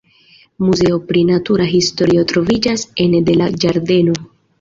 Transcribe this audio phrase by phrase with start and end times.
[0.67, 4.17] Muzeo pri natura historio troviĝas ene de la ĝardeno.